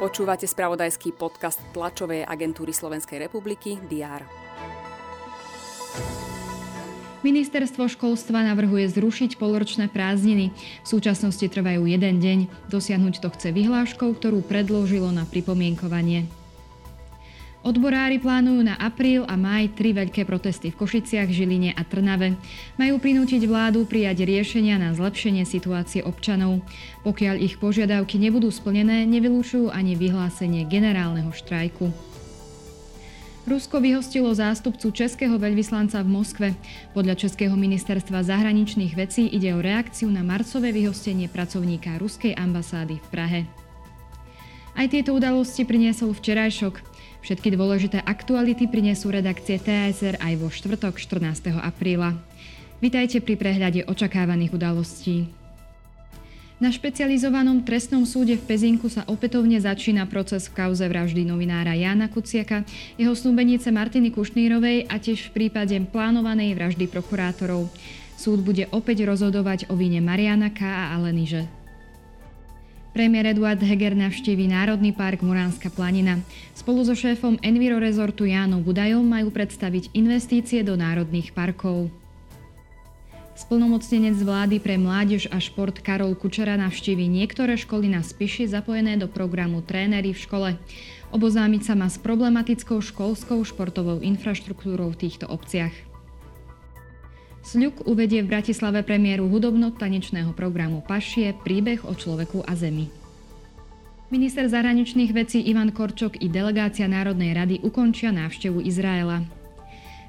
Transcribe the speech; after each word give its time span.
Počúvate 0.00 0.48
spravodajský 0.48 1.12
podcast 1.12 1.60
tlačovej 1.76 2.24
agentúry 2.24 2.72
Slovenskej 2.72 3.20
republiky 3.28 3.76
DR. 3.84 4.24
Ministerstvo 7.20 7.84
školstva 7.84 8.40
navrhuje 8.48 8.88
zrušiť 8.96 9.36
polročné 9.36 9.92
prázdniny. 9.92 10.56
V 10.56 10.86
súčasnosti 10.88 11.44
trvajú 11.44 11.84
jeden 11.84 12.16
deň. 12.16 12.38
Dosiahnuť 12.72 13.20
to 13.20 13.28
chce 13.28 13.52
vyhláškou, 13.52 14.08
ktorú 14.16 14.40
predložilo 14.40 15.12
na 15.12 15.28
pripomienkovanie. 15.28 16.39
Odborári 17.60 18.16
plánujú 18.16 18.64
na 18.64 18.72
apríl 18.80 19.20
a 19.28 19.36
maj 19.36 19.76
tri 19.76 19.92
veľké 19.92 20.24
protesty 20.24 20.72
v 20.72 20.80
Košiciach, 20.80 21.28
Žiline 21.28 21.76
a 21.76 21.84
Trnave. 21.84 22.40
Majú 22.80 22.96
prinútiť 22.96 23.44
vládu 23.44 23.84
prijať 23.84 24.24
riešenia 24.24 24.80
na 24.80 24.96
zlepšenie 24.96 25.44
situácie 25.44 26.00
občanov. 26.00 26.64
Pokiaľ 27.04 27.36
ich 27.36 27.60
požiadavky 27.60 28.16
nebudú 28.16 28.48
splnené, 28.48 29.04
nevylúčujú 29.04 29.68
ani 29.68 29.92
vyhlásenie 29.92 30.64
generálneho 30.64 31.28
štrajku. 31.36 31.92
Rusko 33.44 33.76
vyhostilo 33.84 34.32
zástupcu 34.32 34.88
českého 34.96 35.36
veľvyslanca 35.36 36.00
v 36.00 36.08
Moskve. 36.08 36.48
Podľa 36.96 37.28
Českého 37.28 37.52
ministerstva 37.60 38.24
zahraničných 38.24 38.96
vecí 38.96 39.28
ide 39.28 39.52
o 39.52 39.60
reakciu 39.60 40.08
na 40.08 40.24
marcové 40.24 40.72
vyhostenie 40.72 41.28
pracovníka 41.28 42.00
ruskej 42.00 42.36
ambasády 42.40 42.96
v 42.96 43.06
Prahe. 43.12 43.40
Aj 44.76 44.86
tieto 44.88 45.12
udalosti 45.12 45.66
priniesol 45.66 46.14
včerajšok. 46.16 46.89
Všetky 47.20 47.52
dôležité 47.52 48.00
aktuality 48.00 48.64
prinesú 48.64 49.12
redakcie 49.12 49.60
TSR 49.60 50.16
aj 50.18 50.34
vo 50.40 50.48
štvrtok 50.48 50.96
14. 50.96 51.52
apríla. 51.60 52.16
Vitajte 52.80 53.20
pri 53.20 53.36
prehľade 53.36 53.84
očakávaných 53.84 54.56
udalostí. 54.56 55.28
Na 56.60 56.68
špecializovanom 56.68 57.64
trestnom 57.64 58.04
súde 58.04 58.36
v 58.36 58.44
Pezinku 58.44 58.92
sa 58.92 59.04
opätovne 59.08 59.56
začína 59.56 60.04
proces 60.04 60.44
v 60.48 60.60
kauze 60.60 60.84
vraždy 60.84 61.24
novinára 61.24 61.72
Jána 61.72 62.12
Kuciaka, 62.12 62.68
jeho 63.00 63.16
snúbenice 63.16 63.72
Martiny 63.72 64.12
Kušnírovej 64.12 64.84
a 64.88 65.00
tiež 65.00 65.32
v 65.32 65.48
prípade 65.48 65.72
plánovanej 65.88 66.52
vraždy 66.52 66.84
prokurátorov. 66.84 67.72
Súd 68.20 68.44
bude 68.44 68.68
opäť 68.76 69.08
rozhodovať 69.08 69.72
o 69.72 69.74
víne 69.76 70.04
Mariana 70.04 70.52
K. 70.52 70.68
a 70.68 71.00
Aleny 71.00 71.24
Ž. 71.24 71.59
Premiér 72.90 73.38
Eduard 73.38 73.62
Heger 73.62 73.94
navštíví 73.94 74.50
Národný 74.50 74.90
park 74.90 75.22
Muránska 75.22 75.70
planina. 75.70 76.18
Spolu 76.58 76.82
so 76.82 76.98
šéfom 76.98 77.38
Enviro 77.38 77.78
Resortu 77.78 78.26
Jánom 78.26 78.66
Budajom 78.66 79.06
majú 79.06 79.30
predstaviť 79.30 79.94
investície 79.94 80.66
do 80.66 80.74
národných 80.74 81.30
parkov. 81.30 81.86
Splnomocnenec 83.38 84.18
vlády 84.18 84.58
pre 84.58 84.74
mládež 84.74 85.30
a 85.30 85.38
šport 85.38 85.78
Karol 85.78 86.18
Kučera 86.18 86.58
navštíví 86.58 87.06
niektoré 87.06 87.54
školy 87.54 87.86
na 87.86 88.02
Spiši 88.02 88.50
zapojené 88.50 88.98
do 88.98 89.06
programu 89.06 89.62
Trénery 89.62 90.10
v 90.10 90.22
škole. 90.26 90.50
Oboznámiť 91.14 91.62
sa 91.62 91.78
má 91.78 91.86
s 91.86 91.94
problematickou 91.94 92.82
školskou 92.82 93.38
športovou 93.46 94.02
infraštruktúrou 94.02 94.90
v 94.92 95.00
týchto 95.06 95.30
obciach. 95.30 95.89
Sľuk 97.50 97.82
uvedie 97.90 98.22
v 98.22 98.30
Bratislave 98.30 98.86
premiéru 98.86 99.26
hudobno-tanečného 99.26 100.30
programu 100.38 100.86
Pašie 100.86 101.34
príbeh 101.34 101.82
o 101.82 101.98
človeku 101.98 102.46
a 102.46 102.54
zemi. 102.54 102.86
Minister 104.14 104.46
zahraničných 104.46 105.10
vecí 105.10 105.42
Ivan 105.42 105.74
Korčok 105.74 106.22
i 106.22 106.30
delegácia 106.30 106.86
Národnej 106.86 107.34
rady 107.34 107.58
ukončia 107.66 108.14
návštevu 108.14 108.62
Izraela. 108.62 109.26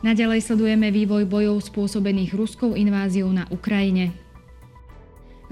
Naďalej 0.00 0.48
sledujeme 0.48 0.88
vývoj 0.88 1.28
bojov 1.28 1.60
spôsobených 1.60 2.32
ruskou 2.32 2.72
inváziou 2.72 3.28
na 3.28 3.44
Ukrajine. 3.52 4.16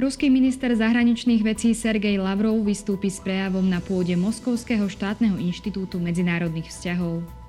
Ruský 0.01 0.33
minister 0.33 0.73
zahraničných 0.73 1.45
vecí 1.45 1.77
Sergej 1.77 2.17
Lavrov 2.17 2.65
vystúpi 2.65 3.13
s 3.13 3.21
prejavom 3.21 3.69
na 3.69 3.85
pôde 3.85 4.17
Moskovského 4.17 4.89
štátneho 4.89 5.37
inštitútu 5.37 6.01
medzinárodných 6.01 6.73
vzťahov. 6.73 7.44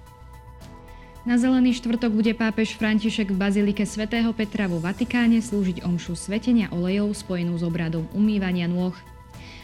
Na 1.25 1.41
Zelený 1.41 1.74
štvrtok 1.81 2.13
bude 2.13 2.38
pápež 2.38 2.78
František 2.78 3.34
v 3.34 3.41
bazilike 3.41 3.81
svätého 3.81 4.30
Petra 4.30 4.69
vo 4.69 4.78
Vatikáne 4.78 5.41
slúžiť 5.41 5.81
omšu 5.81 6.13
svetenia 6.13 6.69
olejov 6.69 7.18
spojenú 7.18 7.58
s 7.58 7.66
obradom 7.66 8.06
umývania 8.13 8.69
nôh. 8.69 8.94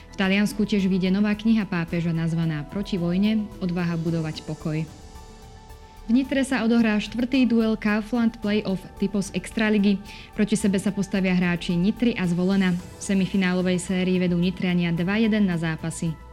V 0.10 0.16
Taliansku 0.18 0.66
tiež 0.66 0.90
vyjde 0.90 1.14
nová 1.14 1.38
kniha 1.38 1.70
pápeža 1.70 2.18
nazvaná 2.18 2.66
Proti 2.66 2.98
vojne– 2.98 3.46
odvaha 3.64 3.94
budovať 3.94 4.42
pokoj. 4.50 4.82
V 4.82 6.10
Nitre 6.10 6.42
sa 6.42 6.66
odohrá 6.66 6.98
štvrtý 6.98 7.46
duel 7.46 7.78
Kaufland 7.78 8.42
Playoff 8.42 8.82
typos 8.98 9.30
Extraligy. 9.30 10.02
Proti 10.34 10.58
sebe 10.58 10.82
sa 10.82 10.90
postavia 10.90 11.38
hráči 11.38 11.78
Nitry 11.78 12.18
a 12.18 12.26
Zvolena. 12.26 12.74
V 12.74 13.02
semifinálovej 13.06 13.78
sérii 13.78 14.18
vedú 14.18 14.34
Nitriania 14.34 14.90
2-1 14.90 15.46
na 15.46 15.62
zápasy. 15.62 16.31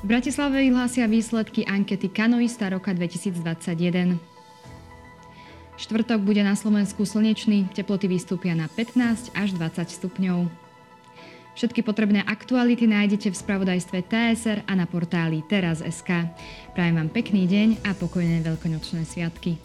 V 0.00 0.08
Bratislave 0.08 0.64
vyhlásia 0.64 1.04
výsledky 1.04 1.68
ankety 1.68 2.08
Kanoista 2.08 2.72
roka 2.72 2.88
2021. 2.96 4.16
Štvrtok 5.76 6.24
bude 6.24 6.40
na 6.40 6.56
Slovensku 6.56 7.04
slnečný, 7.04 7.68
teploty 7.76 8.08
vystúpia 8.08 8.56
na 8.56 8.64
15 8.72 9.36
až 9.36 9.52
20 9.52 9.92
stupňov. 10.00 10.48
Všetky 11.52 11.84
potrebné 11.84 12.24
aktuality 12.24 12.88
nájdete 12.88 13.28
v 13.28 13.36
spravodajstve 13.36 14.00
TSR 14.08 14.64
a 14.64 14.72
na 14.72 14.88
portáli 14.88 15.44
teraz.sk. 15.44 16.08
Prajem 16.72 16.96
vám 16.96 17.12
pekný 17.12 17.44
deň 17.44 17.84
a 17.84 17.92
pokojné 17.92 18.40
veľkonočné 18.40 19.04
sviatky. 19.04 19.60